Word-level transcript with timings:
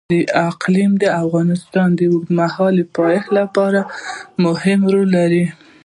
اقلیم 0.49 0.91
د 0.99 1.05
افغانستان 1.23 1.89
د 1.95 2.01
اوږدمهاله 2.11 2.83
پایښت 2.97 3.29
لپاره 3.39 3.81
مهم 4.45 4.79
رول 4.93 5.09
لري. 5.17 5.45